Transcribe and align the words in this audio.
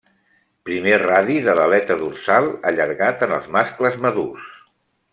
Primer 0.69 0.95
radi 1.03 1.35
de 1.49 1.55
l'aleta 1.59 1.97
dorsal 2.01 2.51
allargat 2.73 3.27
en 3.29 3.39
els 3.39 3.49
mascles 3.59 4.03
madurs. 4.07 4.53